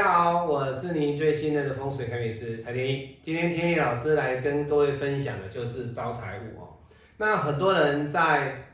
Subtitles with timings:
[0.00, 3.18] 大家好，我是您最信任的风水开运师蔡天一。
[3.22, 6.68] 今天天一老师来跟各位分享的就是招财物哦。
[7.18, 8.64] 那很多人在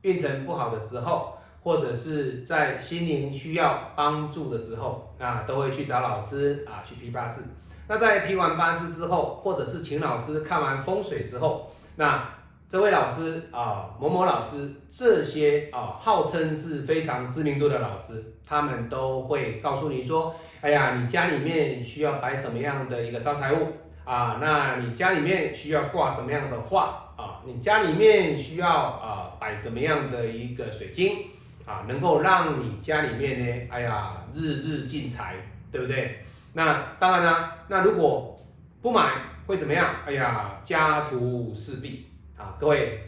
[0.00, 7.42] 运程不好的时候，或者是在心灵需要帮助的时候，啊，都会去找老师啊去批八字。
[7.86, 12.26] 那在批完八字之后，或者是请老师看完风水之后，那
[12.72, 23.68] 这位老师啊，某某老师，这些啊，号称是非常知名度的老师，他们都会告诉你说，哎呀，你家里面需要摆什么样的一个招财物
[24.06, 24.38] 啊？
[24.40, 27.42] 那你家里面需要挂什么样的画啊？
[27.44, 31.26] 你家里面需要啊摆什么样的一个水晶
[31.66, 31.84] 啊？
[31.86, 35.34] 能够让你家里面呢，哎呀，日日进财，
[35.70, 36.24] 对不对？
[36.54, 38.40] 那当然啦，那如果
[38.80, 39.10] 不买
[39.46, 39.94] 会怎么样？
[40.06, 42.08] 哎呀，家徒四壁。
[42.42, 42.98] 啊，各位，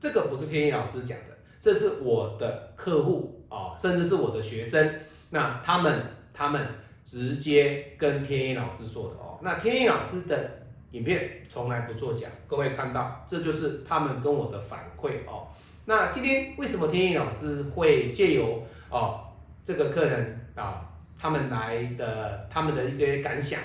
[0.00, 6.60] 这个不是天意老师讲的，这是我的客户啊，甚至是我的学生，那他们他们
[7.04, 9.38] 直接跟天意老师说的哦。
[9.42, 10.50] 那天意老师的
[10.90, 15.46] 影片从来不作假，各位看到，这就是他们跟我的反馈哦。
[15.84, 19.20] 那今天为什么天意老师会借由哦
[19.62, 23.60] 这个客人啊他们来的他们的一些感想，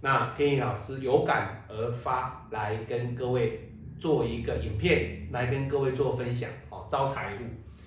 [0.00, 3.70] 那天意老师有感而发来跟各位。
[3.98, 7.38] 做一个影片来跟各位做分享哦，招财物。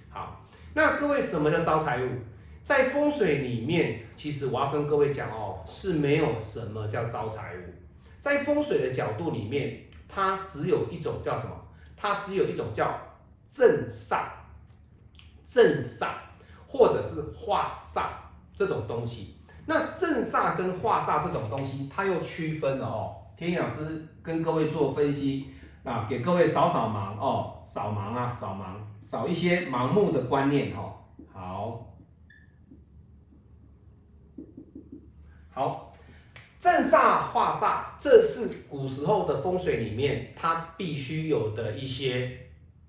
[0.09, 2.09] 好，那各位什么叫招财物？
[2.63, 7.59] 在风水里面，其实我要跟各位讲哦，是没有什么叫招财物。
[8.19, 11.55] 在风水的角度里面，它只有一种叫什么？
[11.95, 12.99] 它只有一种叫
[13.49, 14.23] 正煞、
[15.45, 16.09] 正煞
[16.67, 18.07] 或者是化煞
[18.53, 19.37] 这种东西。
[19.65, 23.15] 那正煞跟化煞这种东西，它又区分了哦。
[23.37, 25.51] 天意老师跟各位做分析。
[25.87, 30.93] 啊，给各位扫扫盲哦，扫盲啊，扫盲，扫一些盲目的观念哈。
[31.31, 31.95] 好，
[35.49, 35.93] 好，
[36.59, 42.37] 正煞化煞，这是古时候的风水里面它必须有的一些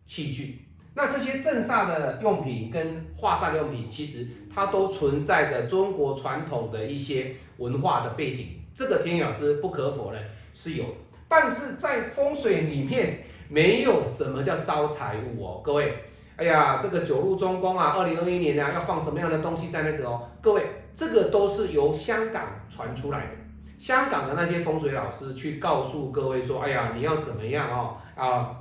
[0.05, 0.67] 器具。
[0.95, 8.61] 那这些正煞的用品跟化煞用品，其实它都存在着中国传统的一些文化的背景。
[8.75, 10.21] 这个天宇老师不可否认
[10.53, 10.85] 是有。
[11.29, 15.95] 但是在风水里面没有什么叫招财物哦，各位，
[16.37, 20.63] 哎呀，这个九路中宫啊，二零二一年啊要放什么样的东西在那个哦，各位，
[20.95, 23.33] 这个都是由香港传出来的，
[23.79, 28.57] 香港的那些风水老师去告诉各位说，哎呀，你要怎么样哦啊，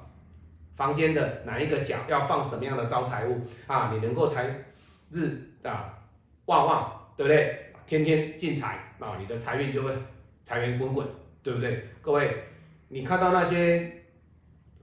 [0.76, 4.46] 房间的哪一个角要放什么样的招财物啊，你能够财
[5.12, 5.94] 日啊
[6.48, 7.74] 旺旺，对不对？
[7.86, 9.92] 天天进财啊，你的财运就会
[10.44, 11.08] 财源滚滚，
[11.42, 11.88] 对不对？
[12.02, 12.44] 各位。
[12.90, 14.06] 你看到那些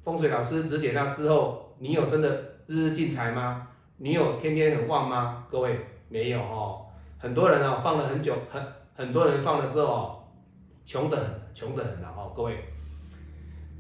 [0.02, 2.28] 风水老师指点他之后，你有真的
[2.66, 3.68] 日日进财吗？
[3.96, 5.46] 你有天天很旺吗？
[5.50, 5.78] 各位
[6.08, 6.86] 没有哦，
[7.18, 8.62] 很多人哦放了很久，很
[8.94, 10.30] 很多人放了之后，
[10.84, 12.58] 穷得很，穷得很了哦，各位，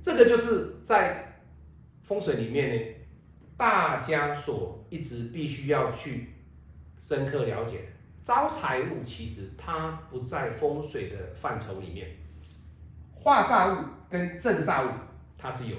[0.02, 1.40] 这个就是在
[2.02, 2.82] 风水里面呢，
[3.56, 6.30] 大家所一直必须要去
[7.02, 7.88] 深刻了解，
[8.22, 12.08] 招财物其实它不在风水的范畴里面。
[13.12, 14.90] 化煞物跟正煞物，
[15.36, 15.76] 它是有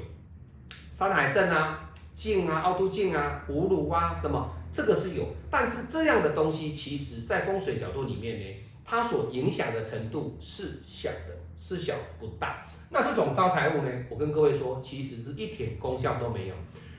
[0.92, 5.26] 山海镇啊、镜啊、凹凸镜啊、葫芦啊什么，这个是有。
[5.50, 8.46] 但是这样的东西，其实在风水角度里面呢，
[8.84, 12.68] 它所影响的程度是小的，是小不大。
[12.90, 16.56] 那这种招财物呢，我跟各位说，其实是一点功效都没有。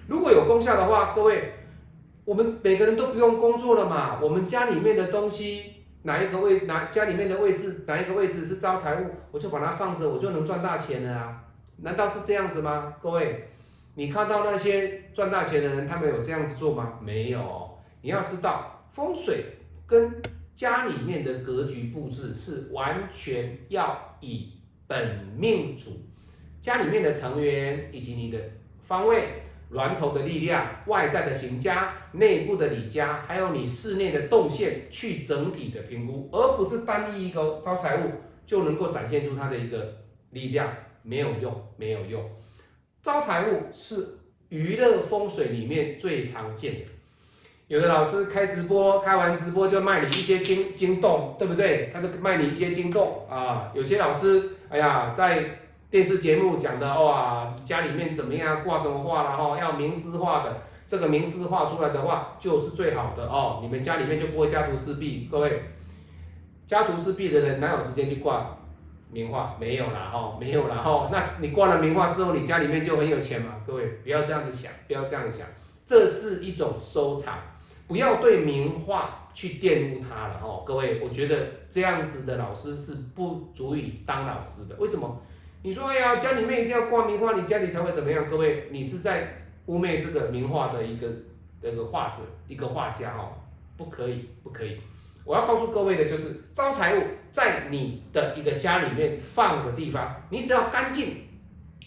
[0.09, 1.53] 如果有功效的话，各位，
[2.25, 5.75] 我们每个人都不用工作了嘛，我们家里面的东西。
[6.07, 11.45] 哪一个位哪家里面的位置哪一个位置是招财物，我就把它放着，我就能赚大钱了啊？
[11.79, 12.95] 难道是这样子吗？
[13.03, 13.49] 各位，
[13.97, 17.01] 你看到那些赚大钱的人，他们有这样子做吗？
[17.03, 17.77] 没有。
[18.03, 20.23] 你要知道，风水跟
[20.55, 24.53] 家里面的格局布置是完全要以
[24.87, 25.91] 本命主
[26.61, 28.39] 家里面的成员以及你的
[28.87, 29.43] 方位。
[29.71, 38.11] 峦头的力量、外在的行家、内部的理家，还有你室内的动线，去整体的评估，而不是单一一个招财物
[38.47, 39.97] 就能够展现出它的一个
[40.31, 40.73] 力量，
[41.03, 42.31] 没有用，没有用。
[43.03, 44.19] 招财物是
[44.49, 46.81] 娱乐风水里面最常见的，
[47.67, 51.91] 有的老师开直播，开完直播就卖你一些金金洞，对不对？
[51.93, 53.73] 他就卖你一些金洞啊。
[53.75, 55.45] 有些老师，哎呀，在
[55.97, 59.59] 电视节目讲的哇，家里面怎么样挂什么画了哈？
[59.59, 60.55] 要名师画的，
[60.87, 63.61] 这个名师画出来的话就是最好的哦。
[63.63, 65.63] 你们家里面就不会家徒四壁，各位，
[66.67, 68.59] 家徒四壁的人哪有时间去挂
[69.11, 69.57] 名画？
[69.59, 71.09] 没有啦哈，没有啦哈。
[71.11, 73.55] 那你挂了名画之后，你家里面就很有钱嘛？
[73.67, 75.47] 各位不要这样子想，不要这样想，
[75.87, 77.39] 这是一种收藏，
[77.89, 80.63] 不要对名画去玷污它了哦。
[80.67, 81.39] 各位，我觉得
[81.71, 84.77] 这样子的老师是不足以当老师的。
[84.79, 85.23] 为什么？
[85.63, 88.31] 你说，哎呀，家里面一定要挂名画，你家里才会怎么样？
[88.31, 91.09] 各位，你是在污蔑这个名画的一个
[91.61, 93.33] 那个画者，一个画家哦，
[93.77, 94.79] 不可以，不可以。
[95.25, 101.17] 我要告诉各位的就是，招财物在你的一个家里面放的地方，你只要干净，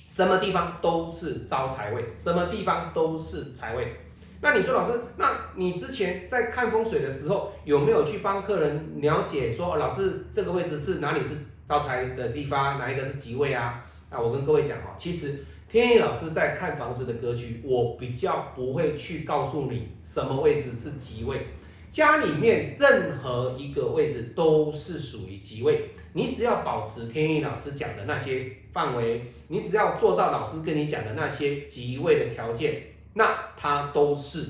[0.09, 3.95] 什么地方都是招财位，什么地方都是财位。
[4.41, 11.35] 那你说老师，那你之前在看风水的时候，有没有去帮客人了解说，老师这个位置是哪里是
[11.69, 13.85] 招财的地方，哪一个是吉位啊？
[14.09, 21.45] 那我跟各位讲哦，其实天意老师在看房子的格局，我比较不会去告诉你什么位置是吉位。
[21.91, 32.81] 家里面任何一个位置都是属于吉位，你只要保持天意老师讲的那些范围，你只要做到老师跟你讲的那些吉位的条件，
[33.13, 34.43] 那它都是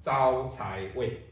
[0.00, 1.26] 招财位。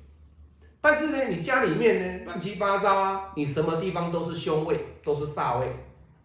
[0.80, 5.66] 但是呢，你家里面呢乱七八糟啊，你什么地方都是凶位，都是煞位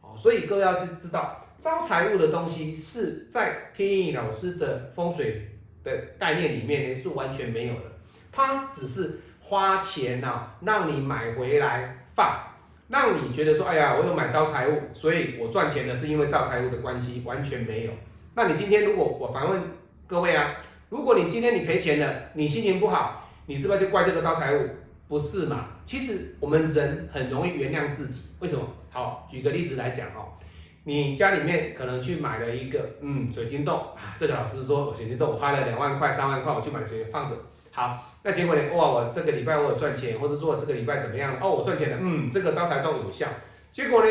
[0.02, 0.14] 哦。
[0.18, 5.50] 所以各位要知知道，招财物的东西是在天意老师的风水
[5.84, 7.82] 的概念里面呢是完全没有的。
[8.32, 12.38] 他只是花钱呐，让你买回来放，
[12.90, 17.92] 让你觉得说，哎呀，我有买招财物，所以我赚钱的是因为招财物的关系，完全没有。
[18.36, 19.62] 那你今天如果我反问
[20.08, 20.56] 各位啊，
[20.90, 24.68] 如果你今天你赔钱了，你心情不好，你是不是去怪这个招财物？
[25.14, 25.68] 不是嘛？
[25.86, 28.68] 其实我们人很容易原谅自己，为什么？
[28.90, 30.34] 好，举个例子来讲哦，
[30.86, 37.36] 你家里面可能去买了一个嗯水晶洞啊，这个老师说我水晶洞我花了两万块、三万块，我去买水晶放着。
[37.70, 38.62] 好，那结果呢？
[38.74, 41.38] 哇，我这个礼拜我有赚钱，或者说这个礼拜怎么样？
[41.40, 43.28] 哦，我赚钱了，嗯，这个招财洞有效。
[43.72, 44.10] 结果呢，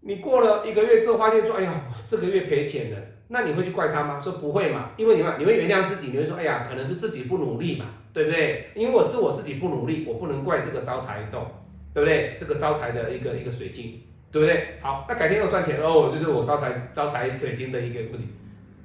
[0.00, 1.72] 你过了一个月之后发现说，哎呀，
[2.06, 2.98] 这个月赔钱了，
[3.32, 4.20] 那你会去怪他吗？
[4.20, 8.70] 说不会嘛，因为你嘛，你会原谅自己，你会说，哎呀，可能是自己不努力嘛，对不对？
[8.74, 11.46] 因为我是我自己不努力，我不能怪这个招财洞，
[11.94, 12.36] 对不对？
[12.38, 14.76] 这个招财的一个一个水晶，对不对？
[14.82, 18.28] 好，那改天又赚钱哦，就是我招财招财水晶的一个问题，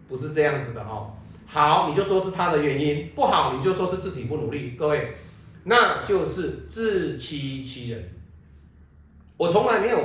[0.07, 1.11] 不是这样子的哦。
[1.45, 4.75] 好，你就说是他的原因；不好，你就说是自己不努力。
[4.79, 5.15] 各位，
[5.65, 8.03] 那就是自欺欺人。
[9.35, 9.99] 我从来没有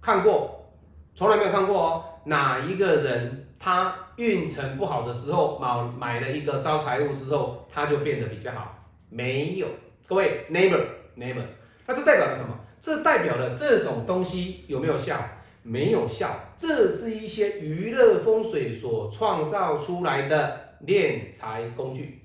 [0.00, 0.70] 看过，
[1.14, 8.86] 从来没有看过哦，哪一个人他运程不好的时候，买买了一个招财物之后，他就变得比较好？
[9.08, 9.66] 没有。
[10.06, 11.42] 各位，never，never。
[11.86, 12.54] 那这代表了什么？
[12.78, 15.18] 这代表了这种东西有没有效？
[15.62, 22.22] 没有效，这是一些娱乐风水所创造出来的敛财工具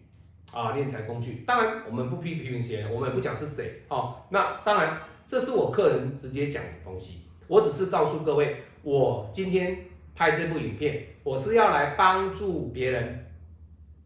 [0.54, 1.44] 啊，敛财工具。
[1.46, 4.16] 当然，我们不批评谁，我们也不讲是谁哦。
[4.30, 4.98] 那当然，
[5.28, 9.78] 这是我客人直接讲的东西，我只是告诉各位，我今天
[10.16, 13.26] 拍这部影片，我是要来帮助别人，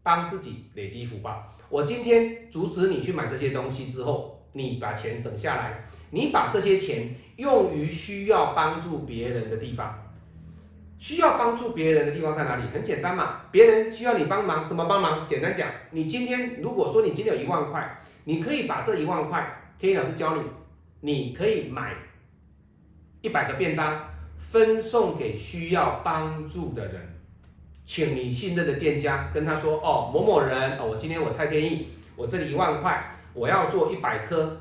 [0.02, 1.56] 帮自己累积福报。
[1.68, 5.84] 我今天阻止你去买这些东西之后，你把钱省下来。
[6.10, 9.94] 你把这些钱用于需要帮助别人的地方，
[10.98, 12.62] 需要帮助别人的地方在哪里？
[12.72, 15.26] 很简单嘛，别人需要你帮忙，什么帮忙？
[15.26, 20.42] 简单讲，你今天如果说你今天有一万块，你可以把这一万块，天一老师教你，
[21.02, 21.94] 你可以买
[23.20, 26.94] 一百个便当，分送给需要帮助的人，
[27.84, 34.60] 请你信任的店家跟他说，哦，某某人，哦，我今天我蔡天意，我这里一万块，我要做一百颗。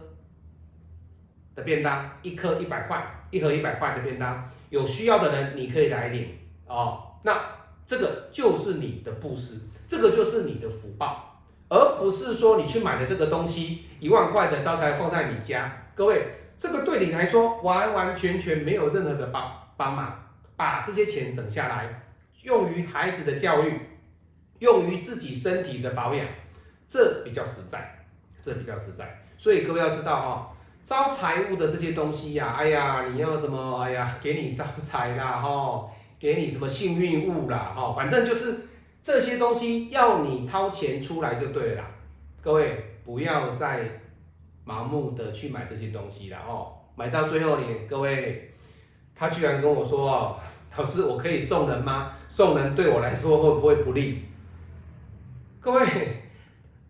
[1.56, 6.28] 的便当一颗一百块，一盒一百块的便当，有需要的人你可以来领
[6.68, 7.16] 哦。
[7.24, 7.36] 那
[7.84, 15.86] 这个就是你的布施，这个就是你的福报，而不是说你去买的这个东西一万块的招财放在你家。
[15.96, 16.28] 各位，
[16.60, 20.24] 这个对你来说完完全全没有任何的帮帮忙。
[20.58, 22.02] 把这些钱省下来，
[22.42, 23.80] 用于孩子的教育，
[24.60, 26.28] 用于自己身体的保养，
[26.88, 28.04] 这比较实在，
[28.42, 29.22] 这比较实在。
[29.38, 30.54] 所以各位要知道哈。
[30.84, 33.82] 招财物的这些东西呀，哎呀，你要什么？
[33.82, 35.86] 哎呀，给你招财啦，哈，
[36.18, 38.56] 给你什么幸运物啦，哈，反正就是
[39.04, 41.84] 这些东西要你掏钱出来就对了。
[42.42, 44.00] 各位不要再
[44.66, 48.54] 盲目的去买这些东西了，哦，买到最后你，各位，
[49.18, 50.40] 他居然跟我说，
[50.78, 52.12] 老师，我可以送人吗？
[52.28, 54.26] 送人对我来说会不会不利？
[55.60, 55.86] 各位。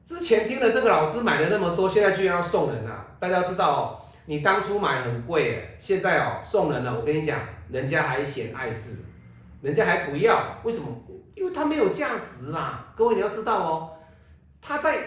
[0.06, 3.06] 之前听了这个老师买了那么多，现在居然要送人啊！
[3.20, 6.98] 大家知道哦，你当初买很贵，现在哦送人了。
[6.98, 7.38] 我跟你讲，
[7.70, 8.96] 人家还嫌碍事，
[9.62, 10.88] 人家还不要，为什么？
[11.36, 12.86] 因为他没有价值嘛。
[12.96, 13.90] 各位你要知道哦，
[14.62, 14.98] 他在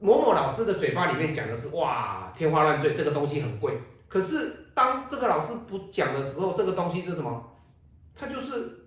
[0.00, 3.78] 某某老师的嘴巴里面讲的是哇天花乱坠，这个东西很贵。
[4.08, 7.56] 可是当这个老师不讲的时候，这个东西是什么？
[8.14, 8.86] 它就是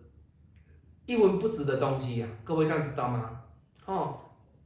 [1.06, 2.28] 一文不值的东西呀。
[2.44, 3.42] 各位这样知道吗？
[3.86, 4.20] 哦，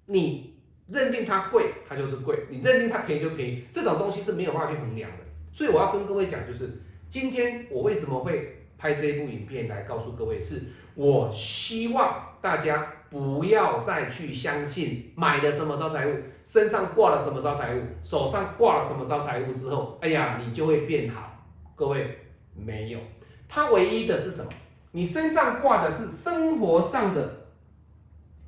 [0.05, 0.51] 你。
[0.89, 3.65] 认定它贵，它就是贵；你认定它便宜就便宜。
[3.71, 5.17] 这种东西是没有办法去衡量的。
[5.53, 6.69] 所以我要跟各位讲，就是
[7.09, 10.61] 今天我为什么会拍这一部影片来告诉各位，是
[10.95, 21.31] 我希望大家不要再去相信买的什么招财物，身上挂了什么招财物，手上挂了什么招财物之后，哎呀，你就会变好。
[21.75, 22.19] 各位
[22.55, 22.99] 没有，
[23.47, 24.51] 它唯一的是什么？
[24.91, 27.47] 你身上挂的是生活上的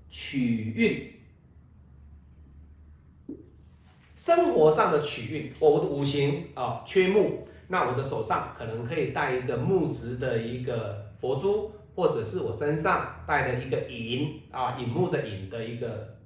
[0.10, 1.12] 取运。
[4.16, 16.18] 生活上的取运，我的五行啊缺木，那我的手上可能可以带一个木质的一个佛珠，或者是我身上戴的一个银啊银木的银的一个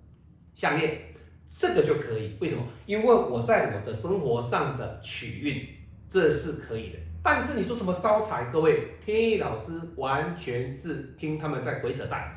[0.55, 1.13] 项链，
[1.49, 2.35] 这个就可以。
[2.39, 2.63] 为什么？
[2.85, 5.67] 因为我在我的生活上的取运，
[6.09, 6.99] 这是可以的。
[7.21, 12.35] 但是你说什么招财，各位天意老师完全是听他们在鬼扯淡，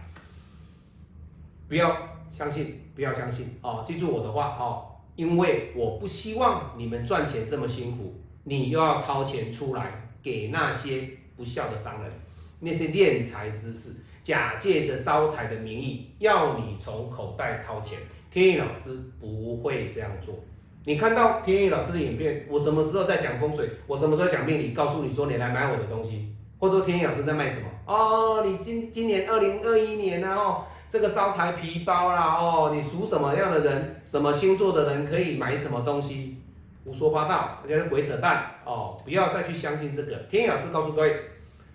[1.68, 1.96] 不要
[2.30, 3.84] 相信，不要相信哦！
[3.86, 4.88] 记住我的话哦。
[5.14, 12.10] 因为我不希望你们赚钱这么辛苦，你又要掏钱出来给那些不孝的商人，
[12.64, 13.90] 那些敛财之士，
[14.22, 17.98] 假借着招财的名义要你从口袋掏钱。
[18.30, 20.34] 天意老师不会这样做。
[20.84, 23.68] 你看到天意老师的影片，我什么时候在讲风水？
[23.86, 24.72] 我什么时候讲命理？
[24.72, 26.28] 告诉你说你来买我的东西，
[26.58, 27.66] 或者说天意老师在卖什么？
[27.84, 30.34] 哦，你今今年二零二一年呢？
[30.34, 30.64] 哦。
[30.88, 36.36] 这个招财皮包啦，哦，你属什么样的人，什么星座的人可以买什么东西，
[36.84, 39.00] 胡说八道，而且是鬼扯淡哦！
[39.02, 40.14] 不要再去相信这个。
[40.30, 41.16] 天意老师告诉各位，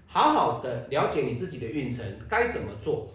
[0.08, 3.12] 好好的了解你自己的运程该怎么做，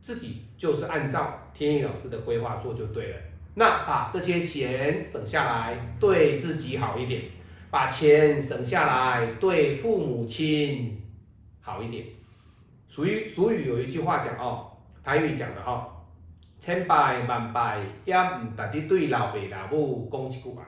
[0.00, 3.16] 自己就是按照天意老师的规划做就对了。
[3.54, 7.22] 那把这些钱省下来，对自己好一点；
[7.70, 10.96] 把钱省下来，对父母亲
[11.60, 12.06] 好一点。
[12.88, 14.64] 俗语俗语有一句话讲哦。
[15.04, 15.88] 台语讲的哈，
[16.60, 20.62] 千拜万拜也唔达啲对老爸老母讲一句话，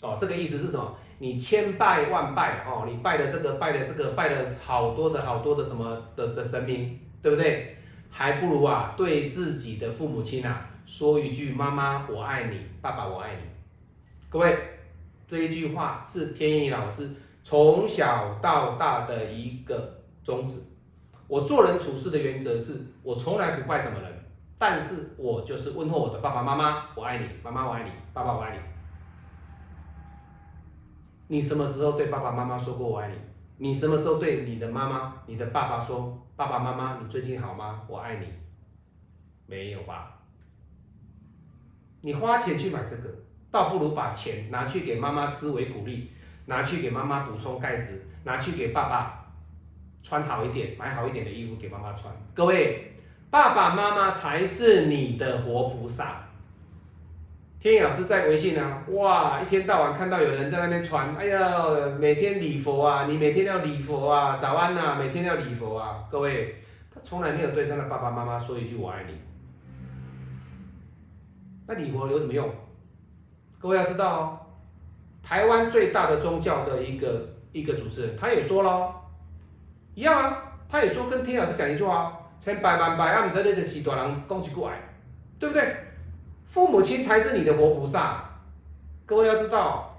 [0.00, 0.96] 哦，这个意思是什么？
[1.22, 7.76] 你千拜万拜哦，你拜了这个拜了这个拜了好多的好多的什么的的神明，对不对？
[8.08, 13.42] 还不如啊对自己的父母亲啊说一句妈妈我爱你，爸爸我爱你。
[14.30, 14.58] 各位，
[15.28, 17.10] 这一句话是天意老师
[17.44, 20.58] 从小到大的一个宗旨。
[21.28, 24.10] 我做人处事的原则是，我从来不怪什么人，
[24.58, 28.58] 但是我就是问候我的爸爸妈妈，我爱你，妈妈我爱你，爸爸我爱你。
[31.32, 33.14] 你什么时候对爸爸妈妈说过我爱你？
[33.68, 37.82] 你什么时候对你的妈妈、你的爸爸说，爸爸妈妈，你最近好吗？
[37.86, 38.26] 我爱你。
[39.46, 40.18] 没有吧？
[42.00, 43.08] 你花钱去买这个，
[43.48, 46.10] 倒不如把钱拿去给妈妈吃为鼓励，
[46.46, 49.24] 拿去给妈妈补充钙质，拿去给爸爸。
[50.02, 52.12] 穿好一点，买好一点的衣服给妈妈穿。
[52.34, 52.96] 各位，
[53.30, 56.26] 爸爸妈妈才是你的活菩萨。
[57.60, 61.38] 天意老师在微信啊，哇，一天到晚看到有人在那边传，哎呀，
[61.98, 66.02] 每天礼佛啊，你每天要礼佛啊，早安呐，每天要礼佛啊。
[66.10, 66.54] 各位，
[66.90, 69.12] 他从来没有对他的爸爸妈妈说一句我爱你。
[71.66, 72.48] 那礼佛有什么用？
[73.58, 74.40] 各位要知道哦，
[75.22, 78.90] 台湾最大的宗教的一个一个主持人，他也说了。
[79.94, 84.78] 一样啊，他也说跟天老师讲一句话，千百万百万的那个许多人恭喜过来，
[85.38, 85.76] 对不对？
[86.50, 88.28] 父母亲才是你的活菩萨，
[89.06, 89.96] 各位要知道。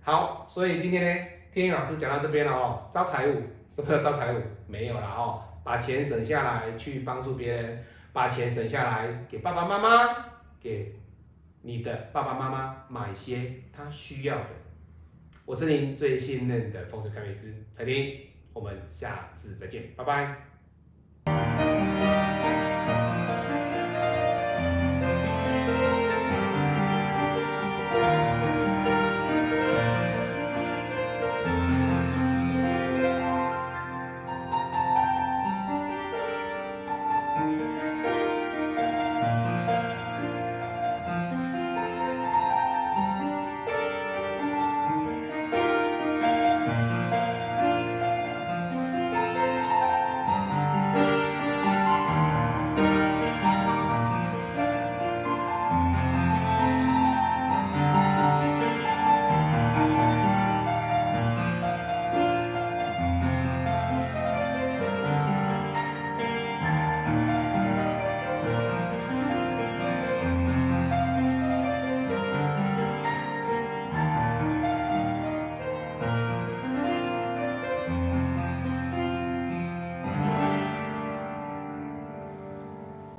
[0.00, 4.40] 好，所以今天呢，天老师讲到这边了哦，招财物是不是招财物？
[4.68, 10.14] 没有了哦，把钱省下来去帮助别人，把钱省下来给爸爸妈妈，
[10.60, 10.94] 给
[11.62, 14.50] 你的爸爸妈妈买些他需要的。
[15.44, 18.20] 我是您最信任的风水开运师彩婷。
[18.52, 21.65] 我们下次再见，拜拜。